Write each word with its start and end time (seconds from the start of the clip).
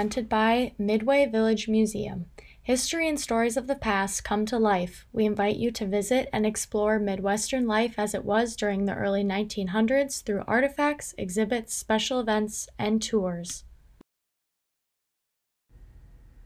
presented 0.00 0.30
by 0.30 0.72
Midway 0.78 1.26
Village 1.26 1.68
Museum. 1.68 2.24
History 2.62 3.06
and 3.06 3.20
stories 3.20 3.58
of 3.58 3.66
the 3.66 3.76
past 3.76 4.24
come 4.24 4.46
to 4.46 4.58
life. 4.58 5.04
We 5.12 5.26
invite 5.26 5.56
you 5.56 5.70
to 5.72 5.86
visit 5.86 6.30
and 6.32 6.46
explore 6.46 6.98
Midwestern 6.98 7.66
life 7.66 7.96
as 7.98 8.14
it 8.14 8.24
was 8.24 8.56
during 8.56 8.86
the 8.86 8.94
early 8.94 9.22
1900s 9.22 10.22
through 10.22 10.44
artifacts, 10.46 11.14
exhibits, 11.18 11.74
special 11.74 12.18
events, 12.18 12.66
and 12.78 13.02
tours. 13.02 13.64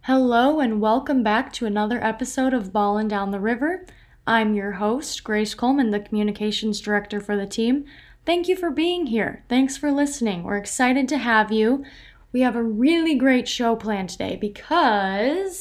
Hello, 0.01 0.59
and 0.59 0.81
welcome 0.81 1.23
back 1.23 1.53
to 1.53 1.65
another 1.65 2.03
episode 2.03 2.55
of 2.55 2.73
Ballin' 2.73 3.07
Down 3.07 3.31
the 3.31 3.39
River. 3.39 3.87
I'm 4.27 4.57
your 4.57 4.73
host, 4.73 5.23
Grace 5.23 5.55
Coleman, 5.55 5.93
the 5.93 6.01
Communications 6.01 6.81
Director 6.81 7.21
for 7.21 7.37
the 7.37 7.47
team. 7.47 7.85
Thank 8.27 8.49
you 8.49 8.57
for 8.57 8.71
being 8.71 9.07
here. 9.07 9.45
Thanks 9.49 9.77
for 9.77 9.93
listening. 9.93 10.43
We're 10.43 10.57
excited 10.57 11.09
to 11.11 11.19
have 11.19 11.53
you. 11.53 11.85
We 12.35 12.41
have 12.41 12.57
a 12.57 12.63
really 12.65 13.15
great 13.15 13.47
show 13.47 13.77
planned 13.77 14.09
today 14.09 14.35
because 14.35 15.61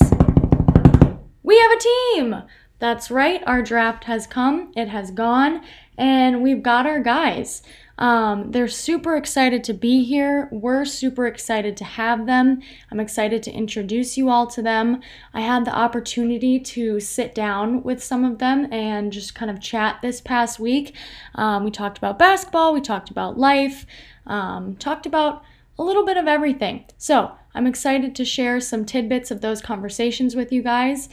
we 1.44 1.60
have 1.60 1.72
a 1.72 1.78
team. 1.80 2.42
That's 2.80 3.12
right, 3.12 3.44
our 3.46 3.62
draft 3.62 4.06
has 4.06 4.26
come, 4.26 4.72
it 4.76 4.88
has 4.88 5.12
gone, 5.12 5.62
and 6.00 6.42
we've 6.42 6.64
got 6.64 6.88
our 6.88 7.00
guys. 7.00 7.62
Um, 8.00 8.50
they're 8.50 8.68
super 8.68 9.16
excited 9.16 9.64
to 9.66 9.74
be 9.76 10.04
here. 10.04 10.50
We're 10.52 10.84
super 10.84 11.28
excited 11.28 11.78
to 11.78 11.84
have 11.84 12.26
them. 12.26 12.64
I'm 12.90 13.00
excited 13.00 13.44
to 13.44 13.52
introduce 13.52 14.18
you 14.18 14.32
all 14.32 14.48
to 14.48 14.64
them. 14.64 15.02
I 15.32 15.42
had 15.42 15.66
the 15.66 15.78
opportunity 15.78 16.60
to 16.60 17.00
sit 17.00 17.36
down 17.36 17.84
with 17.84 18.04
some 18.04 18.26
of 18.26 18.40
them 18.40 18.68
and 18.74 19.14
just 19.14 19.36
kind 19.36 19.52
of 19.52 19.62
chat 19.62 20.00
this 20.02 20.22
past 20.22 20.60
week. 20.60 20.96
Um, 21.36 21.66
we 21.66 21.70
talked 21.70 22.00
about 22.00 22.18
basketball, 22.18 22.74
we 22.74 22.82
talked 22.82 23.12
about 23.12 23.38
life, 23.38 23.86
um, 24.26 24.76
talked 24.78 25.06
about 25.06 25.44
a 25.78 25.84
little 25.84 26.06
bit 26.06 26.18
of 26.18 26.28
everything. 26.28 26.86
So 26.98 27.32
I'm 27.56 27.68
excited 27.68 28.16
to 28.16 28.26
share 28.26 28.60
some 28.60 28.86
tidbits 28.86 29.32
of 29.32 29.42
those 29.42 29.62
conversations 29.62 30.36
with 30.36 30.52
you 30.52 30.62
guys. 30.62 31.10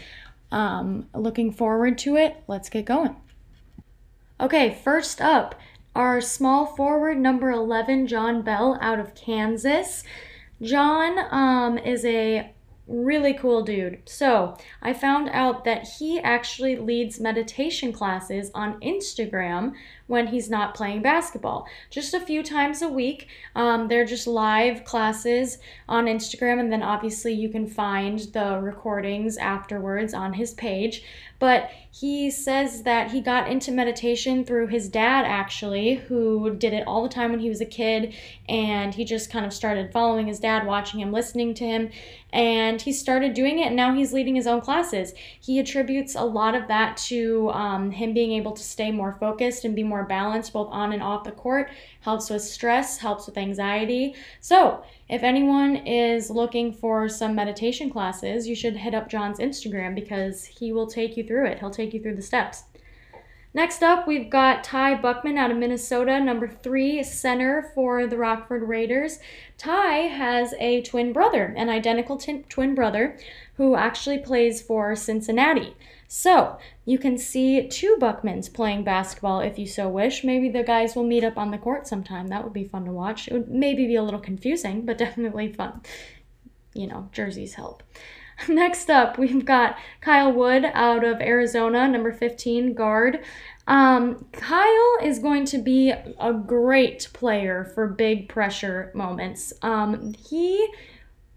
Um, 0.52 1.08
looking 1.14 1.52
forward 1.52 1.98
to 1.98 2.16
it. 2.16 2.42
Let's 2.46 2.68
get 2.68 2.84
going. 2.84 3.16
Okay, 4.40 4.78
first 4.82 5.20
up, 5.20 5.54
our 5.94 6.20
small 6.20 6.66
forward 6.66 7.18
number 7.18 7.50
11, 7.50 8.06
John 8.06 8.42
Bell, 8.42 8.78
out 8.80 8.98
of 8.98 9.14
Kansas. 9.14 10.02
John 10.62 11.18
um, 11.30 11.78
is 11.78 12.04
a 12.04 12.52
really 12.86 13.34
cool 13.34 13.62
dude. 13.62 14.00
So, 14.06 14.56
I 14.82 14.92
found 14.92 15.28
out 15.30 15.64
that 15.64 15.86
he 15.98 16.18
actually 16.18 16.76
leads 16.76 17.20
meditation 17.20 17.92
classes 17.92 18.50
on 18.54 18.80
Instagram 18.80 19.74
when 20.10 20.26
he's 20.26 20.50
not 20.50 20.74
playing 20.74 21.00
basketball. 21.00 21.68
Just 21.88 22.14
a 22.14 22.20
few 22.20 22.42
times 22.42 22.82
a 22.82 22.88
week. 22.88 23.28
Um, 23.54 23.86
they're 23.86 24.04
just 24.04 24.26
live 24.26 24.84
classes 24.84 25.58
on 25.88 26.06
Instagram, 26.06 26.58
and 26.58 26.72
then 26.72 26.82
obviously 26.82 27.32
you 27.32 27.48
can 27.48 27.68
find 27.68 28.18
the 28.18 28.58
recordings 28.60 29.36
afterwards 29.36 30.12
on 30.12 30.32
his 30.32 30.52
page. 30.54 31.04
But 31.38 31.70
he 31.90 32.30
says 32.30 32.82
that 32.82 33.10
he 33.10 33.20
got 33.20 33.48
into 33.48 33.72
meditation 33.72 34.44
through 34.44 34.66
his 34.66 34.88
dad, 34.88 35.24
actually, 35.24 35.94
who 35.94 36.54
did 36.54 36.74
it 36.74 36.86
all 36.86 37.02
the 37.02 37.08
time 37.08 37.30
when 37.30 37.40
he 37.40 37.48
was 37.48 37.62
a 37.62 37.66
kid. 37.66 38.14
And 38.48 38.94
he 38.94 39.04
just 39.04 39.30
kind 39.30 39.46
of 39.46 39.52
started 39.52 39.90
following 39.90 40.26
his 40.26 40.38
dad, 40.38 40.66
watching 40.66 41.00
him, 41.00 41.12
listening 41.12 41.54
to 41.54 41.64
him. 41.64 41.90
And 42.32 42.80
he 42.80 42.92
started 42.92 43.32
doing 43.34 43.58
it, 43.58 43.68
and 43.68 43.76
now 43.76 43.94
he's 43.94 44.12
leading 44.12 44.36
his 44.36 44.46
own 44.46 44.60
classes. 44.60 45.14
He 45.40 45.58
attributes 45.58 46.14
a 46.14 46.22
lot 46.22 46.54
of 46.54 46.68
that 46.68 46.96
to 47.08 47.50
um, 47.50 47.90
him 47.90 48.12
being 48.12 48.32
able 48.32 48.52
to 48.52 48.62
stay 48.62 48.92
more 48.92 49.16
focused 49.18 49.64
and 49.64 49.74
be 49.74 49.82
more 49.82 49.99
balanced 50.04 50.52
both 50.52 50.68
on 50.70 50.92
and 50.92 51.02
off 51.02 51.24
the 51.24 51.32
court. 51.32 51.70
Helps 52.00 52.30
with 52.30 52.42
stress, 52.42 52.98
helps 52.98 53.26
with 53.26 53.38
anxiety. 53.38 54.14
So, 54.40 54.82
if 55.08 55.22
anyone 55.22 55.76
is 55.76 56.30
looking 56.30 56.72
for 56.72 57.08
some 57.08 57.34
meditation 57.34 57.90
classes, 57.90 58.46
you 58.46 58.54
should 58.54 58.76
hit 58.76 58.94
up 58.94 59.08
John's 59.08 59.38
Instagram 59.38 59.94
because 59.94 60.44
he 60.44 60.72
will 60.72 60.86
take 60.86 61.16
you 61.16 61.24
through 61.24 61.46
it. 61.46 61.58
He'll 61.58 61.70
take 61.70 61.92
you 61.92 62.00
through 62.00 62.16
the 62.16 62.22
steps. 62.22 62.64
Next 63.52 63.82
up, 63.82 64.06
we've 64.06 64.30
got 64.30 64.62
Ty 64.62 65.00
Buckman 65.00 65.36
out 65.36 65.50
of 65.50 65.56
Minnesota, 65.56 66.20
number 66.20 66.46
three 66.46 67.02
center 67.02 67.72
for 67.74 68.06
the 68.06 68.16
Rockford 68.16 68.62
Raiders. 68.68 69.18
Ty 69.58 69.94
has 70.06 70.54
a 70.60 70.82
twin 70.82 71.12
brother, 71.12 71.52
an 71.56 71.68
identical 71.68 72.16
t- 72.16 72.44
twin 72.48 72.76
brother, 72.76 73.18
who 73.54 73.74
actually 73.74 74.18
plays 74.18 74.62
for 74.62 74.94
Cincinnati. 74.94 75.76
So 76.12 76.58
you 76.84 76.98
can 76.98 77.16
see 77.18 77.68
two 77.68 77.96
Buckmans 78.00 78.52
playing 78.52 78.82
basketball 78.82 79.38
if 79.38 79.60
you 79.60 79.66
so 79.68 79.88
wish. 79.88 80.24
Maybe 80.24 80.48
the 80.48 80.64
guys 80.64 80.96
will 80.96 81.04
meet 81.04 81.22
up 81.22 81.38
on 81.38 81.52
the 81.52 81.56
court 81.56 81.86
sometime. 81.86 82.26
That 82.26 82.42
would 82.42 82.52
be 82.52 82.64
fun 82.64 82.84
to 82.86 82.90
watch. 82.90 83.28
It 83.28 83.32
would 83.32 83.48
maybe 83.48 83.86
be 83.86 83.94
a 83.94 84.02
little 84.02 84.18
confusing, 84.18 84.84
but 84.84 84.98
definitely 85.06 85.52
fun. 85.52 85.82
You 86.74 86.88
know, 86.88 87.08
jerseys 87.12 87.54
help. 87.54 87.84
Next 88.48 88.90
up, 88.90 89.18
we've 89.18 89.44
got 89.44 89.78
Kyle 90.00 90.32
Wood 90.32 90.64
out 90.74 91.04
of 91.04 91.20
Arizona, 91.20 91.86
number 91.86 92.10
15 92.10 92.74
guard. 92.74 93.22
Um, 93.68 94.26
Kyle 94.32 94.96
is 95.04 95.20
going 95.20 95.44
to 95.44 95.58
be 95.58 95.90
a 95.90 96.32
great 96.32 97.08
player 97.12 97.70
for 97.72 97.86
big 97.86 98.28
pressure 98.28 98.90
moments. 98.96 99.52
Um, 99.62 100.12
he 100.14 100.68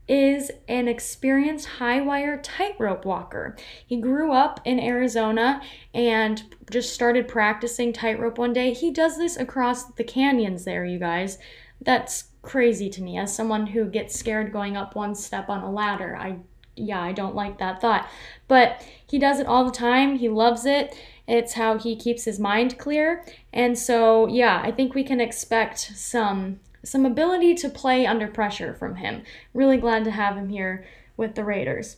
is 0.07 0.51
an 0.67 0.87
experienced 0.87 1.65
high 1.65 2.01
wire 2.01 2.37
tightrope 2.37 3.05
walker. 3.05 3.55
He 3.85 4.01
grew 4.01 4.31
up 4.31 4.59
in 4.65 4.79
Arizona 4.79 5.61
and 5.93 6.43
just 6.69 6.93
started 6.93 7.27
practicing 7.27 7.93
tightrope 7.93 8.37
one 8.37 8.53
day. 8.53 8.73
He 8.73 8.91
does 8.91 9.17
this 9.17 9.37
across 9.37 9.85
the 9.85 10.03
canyons 10.03 10.65
there, 10.65 10.85
you 10.85 10.99
guys. 10.99 11.37
That's 11.81 12.25
crazy 12.41 12.89
to 12.89 13.01
me 13.01 13.17
as 13.17 13.33
someone 13.33 13.67
who 13.67 13.85
gets 13.85 14.17
scared 14.17 14.51
going 14.51 14.75
up 14.75 14.95
one 14.95 15.15
step 15.15 15.49
on 15.49 15.63
a 15.63 15.71
ladder. 15.71 16.15
I 16.17 16.39
yeah, 16.75 17.01
I 17.01 17.11
don't 17.11 17.35
like 17.35 17.59
that 17.59 17.81
thought. 17.81 18.07
But 18.47 18.85
he 19.05 19.19
does 19.19 19.39
it 19.39 19.47
all 19.47 19.63
the 19.63 19.71
time. 19.71 20.17
He 20.17 20.29
loves 20.29 20.65
it. 20.65 20.97
It's 21.27 21.53
how 21.53 21.77
he 21.77 21.95
keeps 21.95 22.25
his 22.25 22.39
mind 22.39 22.77
clear. 22.77 23.23
And 23.53 23.77
so, 23.77 24.27
yeah, 24.27 24.61
I 24.63 24.71
think 24.71 24.93
we 24.93 25.03
can 25.03 25.21
expect 25.21 25.79
some 25.79 26.59
some 26.83 27.05
ability 27.05 27.55
to 27.55 27.69
play 27.69 28.05
under 28.05 28.27
pressure 28.27 28.73
from 28.73 28.95
him. 28.95 29.23
Really 29.53 29.77
glad 29.77 30.03
to 30.05 30.11
have 30.11 30.37
him 30.37 30.49
here 30.49 30.85
with 31.17 31.35
the 31.35 31.43
Raiders. 31.43 31.97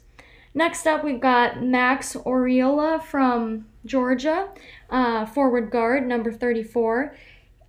Next 0.53 0.87
up, 0.87 1.03
we've 1.03 1.19
got 1.19 1.61
Max 1.61 2.15
Oriola 2.15 3.03
from 3.03 3.67
Georgia, 3.85 4.49
uh, 4.89 5.25
forward 5.25 5.69
guard, 5.69 6.07
number 6.07 6.31
34. 6.31 7.15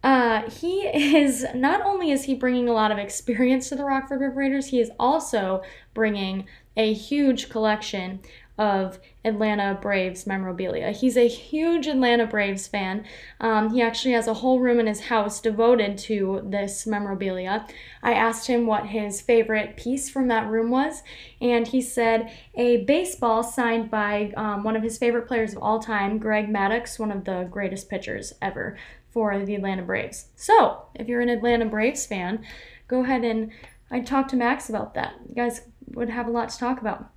Uh, 0.05 0.49
he 0.49 0.83
is 0.83 1.45
not 1.53 1.81
only 1.85 2.13
is 2.13 2.25
he 2.25 2.35
bringing 2.35 2.69
a 2.69 2.73
lot 2.73 2.93
of 2.93 2.99
experience 2.99 3.69
to 3.69 3.75
the 3.75 3.85
Rockford 3.85 4.37
Raiders, 4.37 4.69
he 4.69 4.81
is 4.81 4.93
also 5.01 5.63
bringing 5.95 6.47
a 6.77 6.93
huge 6.93 7.49
collection 7.49 8.21
of 8.59 8.99
Atlanta 9.25 9.79
Braves 9.81 10.27
memorabilia. 10.27 10.91
He's 10.91 11.17
a 11.17 11.29
huge 11.29 11.87
Atlanta 11.87 12.27
Braves 12.27 12.67
fan. 12.67 13.05
Um, 13.41 13.71
he 13.75 13.83
actually 13.83 14.13
has 14.13 14.27
a 14.27 14.35
whole 14.35 14.61
room 14.61 14.81
in 14.81 14.87
his 14.87 15.01
house 15.01 15.41
devoted 15.41 15.99
to 15.99 16.43
this 16.45 16.87
memorabilia. 16.87 17.67
I 18.03 18.15
asked 18.15 18.47
him 18.47 18.67
what 18.67 18.87
his 18.87 19.21
favorite 19.21 19.77
piece 19.77 20.09
from 20.09 20.29
that 20.29 20.49
room 20.49 20.71
was, 20.71 21.03
and 21.41 21.67
he 21.67 21.83
said 21.83 22.33
a 22.55 22.85
baseball 22.85 23.43
signed 23.43 23.91
by 23.91 24.33
um, 24.37 24.65
one 24.65 24.77
of 24.77 24.83
his 24.83 24.99
favorite 24.99 25.29
players 25.29 25.53
of 25.53 25.63
all 25.63 25.81
time, 25.81 26.19
Greg 26.19 26.49
Maddux, 26.49 26.99
one 26.99 27.13
of 27.13 27.25
the 27.25 27.49
greatest 27.51 27.91
pitchers 27.91 28.33
ever 28.41 28.79
for 29.11 29.45
the 29.45 29.55
Atlanta 29.55 29.83
Braves. 29.83 30.29
So, 30.37 30.87
if 30.95 31.09
you're 31.09 31.21
an 31.21 31.29
Atlanta 31.29 31.67
Braves 31.67 32.07
fan, 32.07 32.45
go 32.89 33.03
ahead 33.03 33.25
and 33.25 33.51
I 33.91 34.01
talked 34.01 34.31
to 34.31 34.37
Max 34.37 34.69
about 34.69 34.95
that. 34.95 35.15
You 35.29 35.35
guys 35.35 35.63
would 35.95 36.11
have 36.11 36.27
a 36.27 36.31
lot 36.31 36.49
to 36.51 36.59
talk 36.59 36.81
about. 36.81 37.11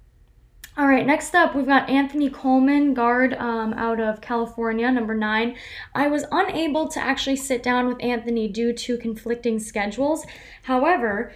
All 0.77 0.87
right, 0.87 1.05
next 1.05 1.35
up, 1.35 1.55
we've 1.55 1.65
got 1.65 1.89
Anthony 1.89 2.29
Coleman, 2.29 2.93
guard 2.93 3.33
um, 3.33 3.73
out 3.73 3.99
of 3.99 4.21
California, 4.21 4.89
number 4.91 5.13
nine. 5.13 5.57
I 5.93 6.07
was 6.07 6.23
unable 6.31 6.87
to 6.89 6.99
actually 6.99 7.35
sit 7.35 7.61
down 7.61 7.87
with 7.87 8.01
Anthony 8.01 8.47
due 8.47 8.71
to 8.73 8.97
conflicting 8.97 9.59
schedules. 9.59 10.25
However, 10.63 11.33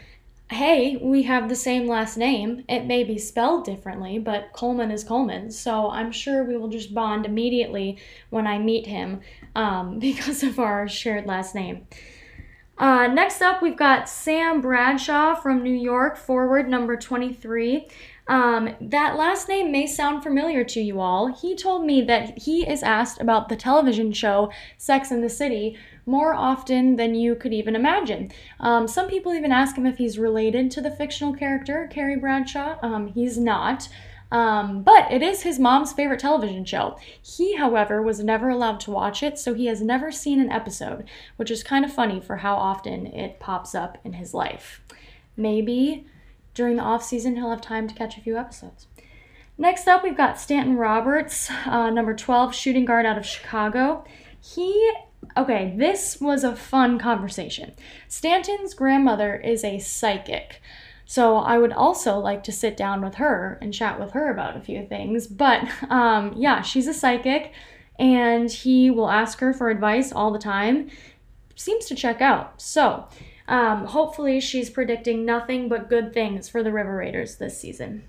hey, 0.49 0.97
we 0.97 1.23
have 1.23 1.49
the 1.49 1.55
same 1.55 1.87
last 1.87 2.15
name. 2.15 2.63
It 2.69 2.85
may 2.85 3.03
be 3.03 3.17
spelled 3.17 3.65
differently, 3.65 4.17
but 4.19 4.53
Coleman 4.53 4.91
is 4.91 5.03
Coleman. 5.03 5.51
So 5.51 5.89
I'm 5.89 6.11
sure 6.11 6.43
we 6.43 6.55
will 6.55 6.69
just 6.69 6.93
bond 6.93 7.25
immediately 7.25 7.97
when 8.29 8.47
I 8.47 8.59
meet 8.59 8.87
him 8.87 9.21
um, 9.55 9.99
because 9.99 10.43
of 10.43 10.59
our 10.59 10.87
shared 10.87 11.25
last 11.25 11.55
name. 11.55 11.87
Uh, 12.77 13.07
next 13.07 13.41
up, 13.41 13.61
we've 13.61 13.77
got 13.77 14.09
Sam 14.09 14.59
Bradshaw 14.59 15.35
from 15.35 15.63
New 15.63 15.73
York, 15.73 16.17
forward 16.17 16.67
number 16.67 16.97
23. 16.97 17.87
Um, 18.27 18.75
that 18.79 19.17
last 19.17 19.49
name 19.49 19.71
may 19.71 19.85
sound 19.85 20.23
familiar 20.23 20.63
to 20.63 20.81
you 20.81 21.01
all. 21.01 21.27
He 21.33 21.55
told 21.55 21.85
me 21.85 22.01
that 22.03 22.39
he 22.39 22.67
is 22.67 22.81
asked 22.81 23.19
about 23.19 23.49
the 23.49 23.55
television 23.55 24.13
show 24.13 24.51
Sex 24.77 25.11
and 25.11 25.23
the 25.23 25.29
City 25.29 25.77
more 26.05 26.33
often 26.33 26.95
than 26.95 27.15
you 27.15 27.35
could 27.35 27.53
even 27.53 27.75
imagine. 27.75 28.31
Um, 28.59 28.87
some 28.87 29.09
people 29.09 29.33
even 29.33 29.51
ask 29.51 29.75
him 29.75 29.85
if 29.85 29.97
he's 29.97 30.17
related 30.17 30.71
to 30.71 30.81
the 30.81 30.91
fictional 30.91 31.33
character, 31.33 31.89
Carrie 31.91 32.17
Bradshaw. 32.17 32.77
Um, 32.81 33.07
he's 33.07 33.37
not. 33.37 33.89
Um, 34.31 34.81
but 34.81 35.11
it 35.11 35.21
is 35.21 35.43
his 35.43 35.59
mom's 35.59 35.93
favorite 35.93 36.19
television 36.19 36.65
show. 36.65 36.97
He, 37.21 37.55
however, 37.55 38.01
was 38.01 38.23
never 38.23 38.49
allowed 38.49 38.79
to 38.81 38.91
watch 38.91 39.21
it, 39.21 39.37
so 39.37 39.53
he 39.53 39.67
has 39.67 39.79
never 39.79 40.11
seen 40.11 40.39
an 40.41 40.51
episode, 40.51 41.07
which 41.35 41.51
is 41.51 41.61
kind 41.61 41.85
of 41.85 41.93
funny 41.93 42.19
for 42.19 42.37
how 42.37 42.55
often 42.55 43.05
it 43.05 43.39
pops 43.39 43.75
up 43.75 43.99
in 44.03 44.13
his 44.13 44.33
life. 44.33 44.81
Maybe 45.37 46.07
during 46.53 46.75
the 46.75 46.83
off 46.83 47.03
season, 47.03 47.35
he'll 47.35 47.49
have 47.49 47.61
time 47.61 47.87
to 47.87 47.95
catch 47.95 48.17
a 48.17 48.21
few 48.21 48.37
episodes. 48.37 48.87
Next 49.57 49.87
up, 49.87 50.03
we've 50.03 50.17
got 50.17 50.39
Stanton 50.39 50.77
Roberts, 50.77 51.49
uh, 51.65 51.89
number 51.89 52.13
12, 52.13 52.55
shooting 52.55 52.85
guard 52.85 53.05
out 53.05 53.17
of 53.17 53.25
Chicago. 53.25 54.03
He, 54.39 54.91
okay, 55.37 55.73
this 55.77 56.19
was 56.19 56.43
a 56.43 56.55
fun 56.55 56.97
conversation. 56.97 57.73
Stanton's 58.07 58.73
grandmother 58.73 59.35
is 59.35 59.63
a 59.63 59.79
psychic. 59.79 60.59
So 61.05 61.37
I 61.37 61.57
would 61.57 61.73
also 61.73 62.17
like 62.17 62.43
to 62.45 62.51
sit 62.51 62.75
down 62.75 63.01
with 63.01 63.15
her 63.15 63.59
and 63.61 63.73
chat 63.73 63.99
with 63.99 64.11
her 64.11 64.31
about 64.31 64.57
a 64.57 64.61
few 64.61 64.85
things. 64.85 65.27
But 65.27 65.67
um, 65.89 66.33
yeah, 66.35 66.61
she's 66.61 66.87
a 66.87 66.93
psychic 66.93 67.53
and 67.99 68.49
he 68.49 68.89
will 68.89 69.09
ask 69.09 69.39
her 69.39 69.53
for 69.53 69.69
advice 69.69 70.11
all 70.11 70.31
the 70.31 70.39
time. 70.39 70.89
Seems 71.55 71.85
to 71.85 71.95
check 71.95 72.21
out. 72.21 72.59
So 72.61 73.07
um, 73.47 73.85
hopefully 73.85 74.39
she's 74.39 74.69
predicting 74.69 75.25
nothing 75.25 75.69
but 75.69 75.89
good 75.89 76.13
things 76.13 76.49
for 76.49 76.63
the 76.63 76.71
River 76.71 76.97
Raiders 76.97 77.37
this 77.37 77.59
season. 77.59 78.03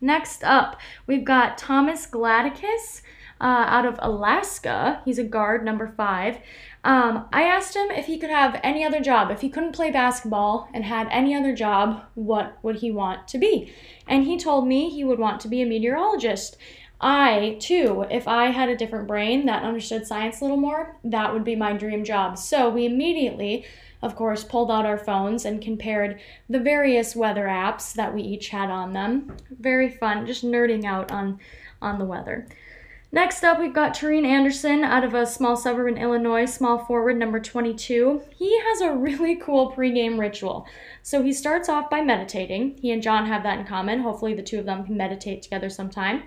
Next 0.00 0.42
up, 0.42 0.80
we've 1.06 1.24
got 1.24 1.58
Thomas 1.58 2.06
Gladicus 2.06 3.02
uh, 3.40 3.64
out 3.68 3.86
of 3.86 3.98
Alaska. 4.00 5.00
He's 5.04 5.18
a 5.18 5.24
guard, 5.24 5.64
number 5.64 5.88
five. 5.96 6.38
Um, 6.84 7.28
I 7.32 7.42
asked 7.42 7.76
him 7.76 7.90
if 7.90 8.06
he 8.06 8.18
could 8.18 8.30
have 8.30 8.58
any 8.64 8.84
other 8.84 9.00
job. 9.00 9.30
If 9.30 9.40
he 9.40 9.48
couldn't 9.48 9.72
play 9.72 9.90
basketball 9.90 10.68
and 10.74 10.84
had 10.84 11.06
any 11.10 11.34
other 11.34 11.54
job, 11.54 12.02
what 12.14 12.58
would 12.62 12.76
he 12.76 12.90
want 12.90 13.28
to 13.28 13.38
be? 13.38 13.72
And 14.08 14.24
he 14.24 14.36
told 14.38 14.66
me 14.66 14.90
he 14.90 15.04
would 15.04 15.18
want 15.20 15.40
to 15.42 15.48
be 15.48 15.62
a 15.62 15.66
meteorologist. 15.66 16.56
I, 17.02 17.56
too, 17.58 18.06
if 18.10 18.28
I 18.28 18.46
had 18.46 18.68
a 18.68 18.76
different 18.76 19.08
brain 19.08 19.44
that 19.46 19.64
understood 19.64 20.06
science 20.06 20.40
a 20.40 20.44
little 20.44 20.56
more, 20.56 20.96
that 21.02 21.32
would 21.32 21.42
be 21.42 21.56
my 21.56 21.72
dream 21.72 22.04
job. 22.04 22.38
So 22.38 22.70
we 22.70 22.86
immediately, 22.86 23.64
of 24.02 24.14
course, 24.14 24.44
pulled 24.44 24.70
out 24.70 24.86
our 24.86 24.98
phones 24.98 25.44
and 25.44 25.60
compared 25.60 26.20
the 26.48 26.60
various 26.60 27.16
weather 27.16 27.46
apps 27.46 27.92
that 27.94 28.14
we 28.14 28.22
each 28.22 28.50
had 28.50 28.70
on 28.70 28.92
them. 28.92 29.36
Very 29.50 29.90
fun, 29.90 30.26
just 30.26 30.44
nerding 30.44 30.84
out 30.84 31.10
on, 31.10 31.40
on 31.80 31.98
the 31.98 32.04
weather. 32.04 32.46
Next 33.14 33.44
up, 33.44 33.58
we've 33.58 33.74
got 33.74 33.94
Tareen 33.94 34.24
Anderson 34.24 34.84
out 34.84 35.04
of 35.04 35.12
a 35.12 35.26
small 35.26 35.56
suburb 35.56 35.88
in 35.88 35.98
Illinois, 35.98 36.46
small 36.46 36.78
forward 36.78 37.18
number 37.18 37.40
22. 37.40 38.22
He 38.34 38.58
has 38.60 38.80
a 38.80 38.92
really 38.92 39.36
cool 39.36 39.72
pregame 39.72 40.18
ritual. 40.18 40.66
So 41.02 41.22
he 41.22 41.32
starts 41.32 41.68
off 41.68 41.90
by 41.90 42.00
meditating. 42.00 42.78
He 42.80 42.90
and 42.90 43.02
John 43.02 43.26
have 43.26 43.42
that 43.42 43.58
in 43.58 43.66
common. 43.66 44.00
Hopefully, 44.00 44.32
the 44.32 44.42
two 44.42 44.60
of 44.60 44.64
them 44.64 44.86
can 44.86 44.96
meditate 44.96 45.42
together 45.42 45.68
sometime. 45.68 46.22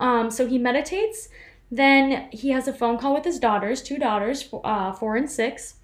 Um, 0.00 0.30
so 0.30 0.46
he 0.46 0.58
meditates. 0.58 1.28
Then 1.70 2.28
he 2.30 2.50
has 2.50 2.68
a 2.68 2.72
phone 2.72 2.98
call 2.98 3.14
with 3.14 3.24
his 3.24 3.38
daughters, 3.38 3.82
two 3.82 3.98
daughters, 3.98 4.48
uh, 4.64 4.92
four 4.92 5.16
and 5.16 5.30
six. 5.30 5.74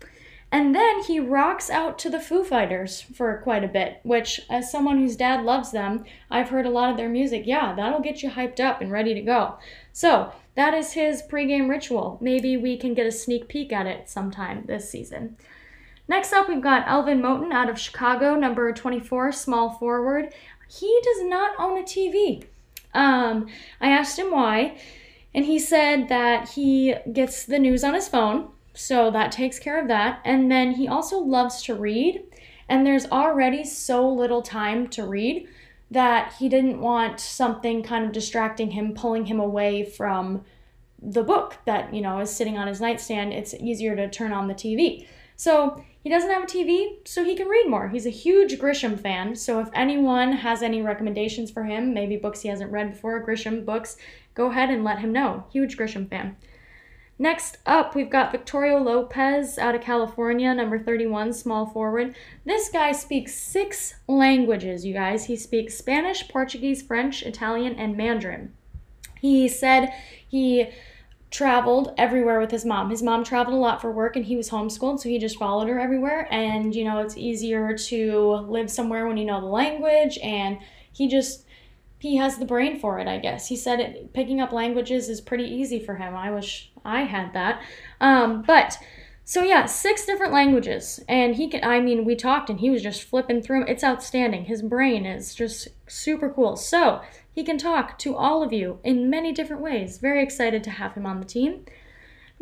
And 0.52 0.74
then 0.74 1.04
he 1.04 1.20
rocks 1.20 1.70
out 1.70 1.96
to 2.00 2.10
the 2.10 2.18
Foo 2.18 2.42
Fighters 2.42 3.00
for 3.00 3.38
quite 3.38 3.62
a 3.62 3.68
bit, 3.68 4.00
which, 4.02 4.40
as 4.50 4.70
someone 4.70 4.98
whose 4.98 5.14
dad 5.14 5.44
loves 5.44 5.70
them, 5.70 6.04
I've 6.28 6.48
heard 6.48 6.66
a 6.66 6.70
lot 6.70 6.90
of 6.90 6.96
their 6.96 7.08
music. 7.08 7.44
Yeah, 7.46 7.72
that'll 7.74 8.00
get 8.00 8.22
you 8.22 8.30
hyped 8.30 8.58
up 8.58 8.80
and 8.80 8.90
ready 8.90 9.14
to 9.14 9.20
go. 9.20 9.58
So, 9.92 10.32
that 10.56 10.74
is 10.74 10.92
his 10.92 11.22
pregame 11.22 11.68
ritual. 11.68 12.18
Maybe 12.20 12.56
we 12.56 12.76
can 12.76 12.94
get 12.94 13.06
a 13.06 13.12
sneak 13.12 13.46
peek 13.48 13.72
at 13.72 13.86
it 13.86 14.08
sometime 14.08 14.64
this 14.66 14.90
season. 14.90 15.36
Next 16.08 16.32
up, 16.32 16.48
we've 16.48 16.60
got 16.60 16.88
Elvin 16.88 17.22
Moten 17.22 17.52
out 17.52 17.70
of 17.70 17.78
Chicago, 17.78 18.34
number 18.34 18.72
24, 18.72 19.30
small 19.30 19.70
forward. 19.70 20.34
He 20.68 21.00
does 21.04 21.22
not 21.22 21.52
own 21.60 21.78
a 21.78 21.82
TV. 21.82 22.44
Um, 22.94 23.46
I 23.80 23.90
asked 23.90 24.18
him 24.18 24.30
why, 24.30 24.78
and 25.34 25.44
he 25.44 25.58
said 25.58 26.08
that 26.08 26.50
he 26.50 26.94
gets 27.12 27.44
the 27.44 27.58
news 27.58 27.84
on 27.84 27.94
his 27.94 28.08
phone, 28.08 28.48
so 28.74 29.10
that 29.10 29.32
takes 29.32 29.58
care 29.58 29.80
of 29.80 29.88
that. 29.88 30.20
And 30.24 30.50
then 30.50 30.72
he 30.72 30.88
also 30.88 31.18
loves 31.18 31.62
to 31.64 31.74
read, 31.74 32.22
and 32.68 32.86
there's 32.86 33.06
already 33.06 33.64
so 33.64 34.08
little 34.08 34.42
time 34.42 34.88
to 34.88 35.04
read 35.04 35.48
that 35.90 36.34
he 36.38 36.48
didn't 36.48 36.80
want 36.80 37.18
something 37.18 37.82
kind 37.82 38.04
of 38.04 38.12
distracting 38.12 38.70
him, 38.70 38.94
pulling 38.94 39.26
him 39.26 39.40
away 39.40 39.84
from 39.84 40.44
the 41.02 41.22
book 41.22 41.58
that, 41.64 41.92
you 41.92 42.00
know, 42.00 42.20
is 42.20 42.30
sitting 42.30 42.56
on 42.58 42.68
his 42.68 42.80
nightstand. 42.80 43.32
It's 43.32 43.54
easier 43.54 43.96
to 43.96 44.08
turn 44.08 44.32
on 44.32 44.48
the 44.48 44.54
TV. 44.54 45.06
So 45.40 45.82
he 46.04 46.10
doesn't 46.10 46.28
have 46.28 46.42
a 46.42 46.46
TV, 46.46 46.98
so 47.08 47.24
he 47.24 47.34
can 47.34 47.48
read 47.48 47.66
more. 47.66 47.88
He's 47.88 48.04
a 48.04 48.10
huge 48.10 48.58
Grisham 48.58 49.00
fan, 49.00 49.34
so 49.34 49.58
if 49.58 49.70
anyone 49.72 50.32
has 50.32 50.62
any 50.62 50.82
recommendations 50.82 51.50
for 51.50 51.64
him, 51.64 51.94
maybe 51.94 52.18
books 52.18 52.42
he 52.42 52.50
hasn't 52.50 52.70
read 52.70 52.90
before, 52.90 53.26
Grisham 53.26 53.64
books, 53.64 53.96
go 54.34 54.50
ahead 54.50 54.68
and 54.68 54.84
let 54.84 54.98
him 54.98 55.12
know. 55.12 55.46
Huge 55.50 55.78
Grisham 55.78 56.10
fan. 56.10 56.36
Next 57.18 57.56
up, 57.64 57.94
we've 57.94 58.10
got 58.10 58.32
Victorio 58.32 58.82
Lopez 58.82 59.56
out 59.56 59.74
of 59.74 59.80
California, 59.80 60.52
number 60.52 60.78
31, 60.78 61.32
small 61.32 61.64
forward. 61.64 62.14
This 62.44 62.68
guy 62.68 62.92
speaks 62.92 63.34
six 63.34 63.94
languages, 64.06 64.84
you 64.84 64.92
guys. 64.92 65.24
He 65.24 65.36
speaks 65.36 65.74
Spanish, 65.74 66.28
Portuguese, 66.28 66.82
French, 66.82 67.22
Italian, 67.22 67.76
and 67.76 67.96
Mandarin. 67.96 68.52
He 69.22 69.48
said 69.48 69.90
he 70.28 70.68
traveled 71.30 71.94
everywhere 71.96 72.40
with 72.40 72.50
his 72.50 72.64
mom. 72.64 72.90
His 72.90 73.02
mom 73.02 73.22
traveled 73.22 73.54
a 73.54 73.60
lot 73.60 73.80
for 73.80 73.92
work 73.92 74.16
and 74.16 74.24
he 74.24 74.36
was 74.36 74.50
homeschooled, 74.50 75.00
so 75.00 75.08
he 75.08 75.18
just 75.18 75.38
followed 75.38 75.68
her 75.68 75.78
everywhere. 75.78 76.26
And, 76.32 76.74
you 76.74 76.84
know, 76.84 76.98
it's 76.98 77.16
easier 77.16 77.76
to 77.76 78.46
live 78.48 78.70
somewhere 78.70 79.06
when 79.06 79.16
you 79.16 79.24
know 79.24 79.40
the 79.40 79.46
language. 79.46 80.18
And 80.22 80.58
he 80.92 81.08
just 81.08 81.46
he 81.98 82.16
has 82.16 82.38
the 82.38 82.46
brain 82.46 82.78
for 82.78 82.98
it, 82.98 83.06
I 83.06 83.18
guess. 83.18 83.48
He 83.48 83.56
said 83.56 83.78
it 83.78 84.12
picking 84.14 84.40
up 84.40 84.52
languages 84.52 85.08
is 85.08 85.20
pretty 85.20 85.44
easy 85.44 85.78
for 85.78 85.96
him. 85.96 86.16
I 86.16 86.30
wish 86.30 86.72
I 86.84 87.02
had 87.02 87.34
that. 87.34 87.62
Um, 88.00 88.42
but 88.42 88.78
so 89.24 89.42
yeah, 89.42 89.66
six 89.66 90.06
different 90.06 90.32
languages, 90.32 90.98
and 91.08 91.36
he 91.36 91.48
can. 91.48 91.62
I 91.62 91.78
mean, 91.78 92.04
we 92.04 92.16
talked, 92.16 92.50
and 92.50 92.58
he 92.58 92.70
was 92.70 92.82
just 92.82 93.04
flipping 93.04 93.42
through. 93.42 93.66
It's 93.66 93.84
outstanding. 93.84 94.46
His 94.46 94.62
brain 94.62 95.06
is 95.06 95.34
just 95.34 95.68
super 95.86 96.30
cool. 96.30 96.56
So 96.56 97.02
he 97.32 97.44
can 97.44 97.58
talk 97.58 97.98
to 97.98 98.16
all 98.16 98.42
of 98.42 98.52
you 98.52 98.78
in 98.84 99.10
many 99.10 99.32
different 99.32 99.62
ways. 99.62 99.98
Very 99.98 100.22
excited 100.22 100.64
to 100.64 100.70
have 100.70 100.94
him 100.94 101.06
on 101.06 101.20
the 101.20 101.26
team. 101.26 101.64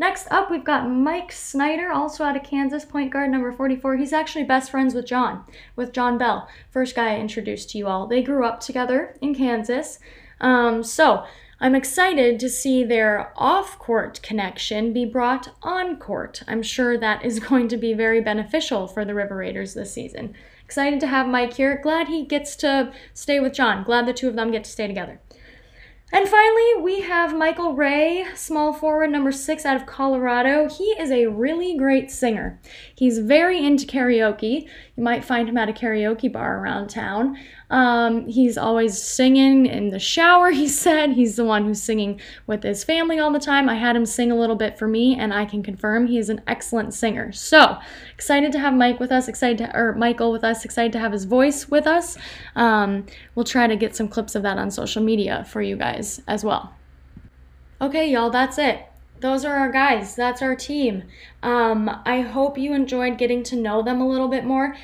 Next 0.01 0.29
up, 0.31 0.49
we've 0.49 0.65
got 0.65 0.89
Mike 0.89 1.33
Snyder, 1.33 1.91
also 1.91 2.23
out 2.23 2.37
of 2.37 2.45
Kansas, 2.45 2.85
point 2.85 3.13
guard 3.13 3.31
number 3.31 3.51
44. 3.51 3.97
He's 3.97 4.13
actually 4.13 4.45
best 4.45 4.71
friends 4.71 4.95
with 4.95 5.07
John, 5.07 5.45
with 5.75 5.93
John 5.93 6.19
Bell, 6.19 6.49
first 6.71 6.95
guy 6.95 7.15
I 7.15 7.19
introduced 7.19 7.71
to 7.71 7.79
you 7.79 7.89
all. 7.89 8.07
They 8.07 8.23
grew 8.23 8.45
up 8.45 8.61
together 8.61 9.17
in 9.21 9.35
Kansas. 9.35 9.99
Um, 10.41 10.85
so 10.85 11.25
I'm 11.61 11.75
excited 11.75 12.39
to 12.39 12.49
see 12.49 12.85
their 12.85 13.33
off 13.37 13.81
court 13.81 14.23
connection 14.23 14.93
be 14.93 15.05
brought 15.05 15.51
on 15.63 15.97
court. 15.97 16.45
I'm 16.47 16.63
sure 16.63 16.97
that 16.97 17.25
is 17.25 17.41
going 17.49 17.67
to 17.67 17.77
be 17.77 17.93
very 17.93 18.21
beneficial 18.21 18.87
for 18.87 19.05
the 19.05 19.15
River 19.15 19.37
Raiders 19.37 19.75
this 19.75 19.93
season. 19.93 20.37
Excited 20.69 21.01
to 21.01 21.07
have 21.07 21.27
Mike 21.27 21.55
here. 21.55 21.81
Glad 21.83 22.09
he 22.09 22.27
gets 22.27 22.55
to 22.57 22.93
stay 23.15 23.41
with 23.41 23.55
John. 23.55 23.85
Glad 23.85 24.05
the 24.05 24.13
two 24.13 24.29
of 24.29 24.37
them 24.37 24.51
get 24.51 24.65
to 24.65 24.71
stay 24.71 24.87
together. 24.87 25.19
And 26.13 26.29
finally, 26.29 26.83
we 26.83 27.01
have 27.01 27.35
Michael 27.35 27.75
Ray, 27.75 28.27
small 28.35 28.75
forward 28.75 29.11
number 29.11 29.33
six 29.33 29.67
out 29.67 29.77
of 29.77 29.87
Colorado. 29.87 30.67
He 30.69 30.85
is 30.99 31.11
a 31.11 31.27
really 31.27 31.77
great 31.77 32.11
singer. 32.11 32.61
He's 32.95 33.19
very 33.19 33.65
into 33.65 33.87
karaoke. 33.87 34.67
You 34.97 35.03
might 35.03 35.23
find 35.23 35.49
him 35.49 35.59
at 35.59 35.69
a 35.69 35.73
karaoke 35.73 36.33
bar 36.33 36.61
around 36.61 36.89
town. 36.89 37.39
Um, 37.69 38.27
he's 38.27 38.57
always 38.57 39.01
singing 39.01 39.67
in 39.67 39.91
the 39.91 39.99
shower, 39.99 40.51
he 40.53 40.67
said. 40.67 41.13
He's 41.13 41.37
the 41.37 41.45
one 41.45 41.65
who's 41.65 41.83
singing 41.83 42.21
with 42.47 42.63
his 42.63 42.85
family 42.85 43.19
all 43.19 43.31
the 43.31 43.39
time. 43.39 43.69
I 43.69 43.75
had 43.75 43.95
him 43.95 44.07
sing 44.07 44.33
a 44.33 44.37
little 44.37 44.57
bit 44.57 44.79
for 44.79 44.89
me, 44.89 45.15
and 45.15 45.35
I 45.35 45.45
can 45.45 45.63
confirm 45.63 46.07
he 46.07 46.19
is 46.19 46.31
an 46.31 46.41
excellent 46.47 46.95
singer. 46.95 47.33
So, 47.33 47.77
excited 48.19 48.51
to 48.53 48.59
have 48.59 48.75
Mike 48.75 48.99
with 48.99 49.13
us, 49.13 49.29
excited 49.29 49.59
to, 49.59 49.77
or 49.77 49.95
Michael 49.95 50.33
with 50.33 50.43
us, 50.43 50.65
excited 50.65 50.93
to 50.93 50.99
have 50.99 51.13
his 51.13 51.25
voice 51.25 51.69
with 51.69 51.87
us. 51.87 52.19
Um, 52.57 53.07
we'll 53.35 53.45
try 53.45 53.69
to 53.69 53.77
get 53.77 53.95
some 53.95 54.09
clips 54.09 54.35
of 54.35 54.43
that 54.43 54.59
on 54.59 54.71
social 54.71 55.03
media 55.03 55.47
for 55.49 55.63
you 55.63 55.77
guys 55.77 56.21
as 56.27 56.45
well. 56.45 56.75
Okay, 57.81 58.11
y'all, 58.11 58.31
that's 58.31 58.59
it 58.59 58.85
those 59.21 59.45
are 59.45 59.57
our 59.57 59.73
guys. 59.73 60.15
That's 60.15 60.43
our 60.43 60.55
team. 60.55 61.03
Um, 61.43 61.91
I 62.05 62.21
hope 62.21 62.57
you 62.57 62.73
enjoyed 62.73 63.19
getting 63.19 63.43
to 63.45 63.57
know 63.57 63.83
them 63.83 64.01
a 64.01 64.09
little 64.09 64.29
bit 64.29 64.45
more 64.45 64.77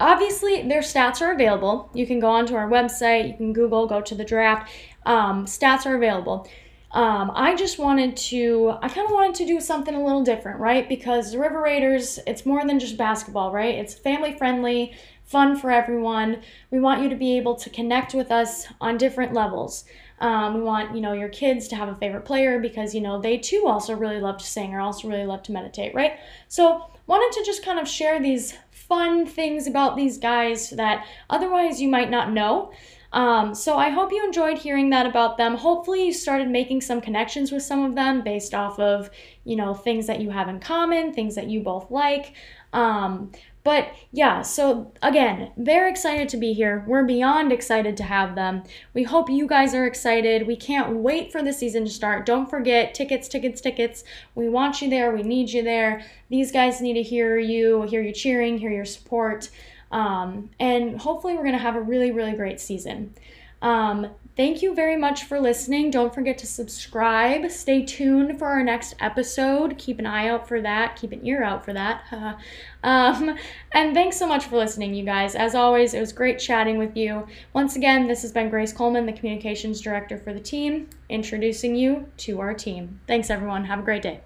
obviously 0.00 0.66
their 0.68 0.80
stats 0.80 1.22
are 1.22 1.32
available 1.32 1.88
you 1.94 2.06
can 2.06 2.18
go 2.18 2.28
onto 2.28 2.54
our 2.54 2.68
website 2.68 3.28
you 3.28 3.36
can 3.36 3.52
google 3.52 3.86
go 3.86 4.00
to 4.00 4.14
the 4.14 4.24
draft 4.24 4.70
um, 5.06 5.46
stats 5.46 5.86
are 5.86 5.94
available 5.94 6.48
um, 6.92 7.30
i 7.34 7.54
just 7.54 7.78
wanted 7.78 8.16
to 8.16 8.74
i 8.82 8.88
kind 8.88 9.06
of 9.06 9.12
wanted 9.12 9.34
to 9.34 9.46
do 9.46 9.60
something 9.60 9.94
a 9.94 10.04
little 10.04 10.22
different 10.22 10.60
right? 10.60 10.88
Because 10.88 11.32
the 11.32 11.38
river 11.38 11.60
raiders 11.60 12.18
it's 12.26 12.46
more 12.46 12.64
than 12.66 12.78
just 12.78 12.96
basketball 12.96 13.52
right? 13.52 13.74
It's 13.74 13.94
family 13.94 14.36
friendly 14.36 14.94
fun 15.24 15.56
for 15.56 15.70
everyone. 15.70 16.42
We 16.70 16.78
want 16.78 17.02
you 17.02 17.08
to 17.08 17.16
be 17.16 17.38
able 17.38 17.54
to 17.56 17.70
connect 17.70 18.12
with 18.12 18.30
us 18.30 18.66
on 18.80 18.98
different 18.98 19.32
levels. 19.32 19.84
Um, 20.20 20.54
we 20.54 20.60
want 20.60 20.94
you 20.94 21.00
know 21.00 21.14
your 21.14 21.30
kids 21.30 21.68
to 21.68 21.76
have 21.76 21.88
a 21.88 21.94
favorite 21.96 22.24
player 22.24 22.60
because 22.60 22.94
you 22.94 23.00
know 23.00 23.20
they 23.20 23.38
too 23.38 23.64
also 23.66 23.94
really 23.94 24.20
love 24.20 24.38
to 24.38 24.44
sing 24.44 24.74
or 24.74 24.80
also 24.80 25.08
really 25.08 25.26
love 25.26 25.42
to 25.44 25.52
meditate 25.52 25.94
right? 25.94 26.18
So 26.48 26.86
wanted 27.06 27.36
to 27.38 27.44
just 27.44 27.64
kind 27.64 27.78
of 27.80 27.88
share 27.88 28.20
these 28.20 28.54
fun 28.70 29.26
things 29.26 29.66
about 29.66 29.96
these 29.96 30.18
guys 30.18 30.70
that 30.70 31.06
otherwise 31.30 31.80
you 31.80 31.88
might 31.88 32.10
not 32.10 32.30
know. 32.30 32.72
Um, 33.12 33.54
so 33.54 33.76
I 33.76 33.90
hope 33.90 34.10
you 34.10 34.24
enjoyed 34.24 34.58
hearing 34.58 34.90
that 34.90 35.06
about 35.06 35.36
them. 35.36 35.56
Hopefully 35.56 36.06
you 36.06 36.12
started 36.12 36.48
making 36.48 36.80
some 36.80 37.00
connections 37.00 37.52
with 37.52 37.62
some 37.62 37.84
of 37.84 37.94
them 37.94 38.22
based 38.22 38.54
off 38.54 38.78
of, 38.78 39.10
you 39.44 39.56
know, 39.56 39.74
things 39.74 40.06
that 40.06 40.20
you 40.20 40.30
have 40.30 40.48
in 40.48 40.60
common, 40.60 41.12
things 41.12 41.34
that 41.34 41.48
you 41.48 41.60
both 41.60 41.90
like. 41.90 42.34
Um, 42.72 43.30
But 43.64 43.92
yeah, 44.10 44.42
so 44.42 44.92
again, 45.02 45.52
they're 45.56 45.88
excited 45.88 46.28
to 46.30 46.36
be 46.36 46.52
here. 46.52 46.84
We're 46.88 47.04
beyond 47.04 47.52
excited 47.52 47.96
to 47.98 48.02
have 48.02 48.34
them. 48.34 48.64
We 48.92 49.04
hope 49.04 49.30
you 49.30 49.46
guys 49.46 49.72
are 49.72 49.86
excited. 49.86 50.48
We 50.48 50.56
can't 50.56 50.96
wait 50.96 51.30
for 51.30 51.42
the 51.44 51.52
season 51.52 51.84
to 51.84 51.90
start. 51.90 52.26
Don't 52.26 52.50
forget 52.50 52.92
tickets, 52.92 53.28
tickets, 53.28 53.60
tickets. 53.60 54.02
We 54.34 54.48
want 54.48 54.82
you 54.82 54.90
there. 54.90 55.12
We 55.12 55.22
need 55.22 55.50
you 55.50 55.62
there. 55.62 56.02
These 56.28 56.50
guys 56.50 56.80
need 56.80 56.94
to 56.94 57.02
hear 57.02 57.38
you, 57.38 57.82
hear 57.82 58.02
you 58.02 58.12
cheering, 58.12 58.58
hear 58.58 58.72
your 58.72 58.84
support. 58.84 59.48
Um, 59.92 60.50
and 60.58 61.00
hopefully, 61.00 61.34
we're 61.34 61.44
going 61.44 61.52
to 61.52 61.58
have 61.58 61.76
a 61.76 61.80
really, 61.80 62.10
really 62.10 62.32
great 62.32 62.60
season. 62.60 63.14
Um, 63.60 64.08
Thank 64.34 64.62
you 64.62 64.74
very 64.74 64.96
much 64.96 65.24
for 65.24 65.38
listening. 65.38 65.90
Don't 65.90 66.14
forget 66.14 66.38
to 66.38 66.46
subscribe. 66.46 67.50
Stay 67.50 67.84
tuned 67.84 68.38
for 68.38 68.46
our 68.46 68.62
next 68.62 68.94
episode. 68.98 69.76
Keep 69.76 69.98
an 69.98 70.06
eye 70.06 70.28
out 70.28 70.48
for 70.48 70.62
that. 70.62 70.96
Keep 70.96 71.12
an 71.12 71.26
ear 71.26 71.44
out 71.44 71.62
for 71.62 71.74
that. 71.74 72.04
um, 72.82 73.36
and 73.72 73.92
thanks 73.92 74.16
so 74.16 74.26
much 74.26 74.46
for 74.46 74.56
listening, 74.56 74.94
you 74.94 75.04
guys. 75.04 75.34
As 75.34 75.54
always, 75.54 75.92
it 75.92 76.00
was 76.00 76.14
great 76.14 76.38
chatting 76.38 76.78
with 76.78 76.96
you. 76.96 77.26
Once 77.52 77.76
again, 77.76 78.06
this 78.06 78.22
has 78.22 78.32
been 78.32 78.48
Grace 78.48 78.72
Coleman, 78.72 79.04
the 79.04 79.12
Communications 79.12 79.82
Director 79.82 80.16
for 80.16 80.32
the 80.32 80.40
team, 80.40 80.88
introducing 81.10 81.76
you 81.76 82.06
to 82.18 82.40
our 82.40 82.54
team. 82.54 83.00
Thanks, 83.06 83.28
everyone. 83.28 83.66
Have 83.66 83.80
a 83.80 83.82
great 83.82 84.02
day. 84.02 84.22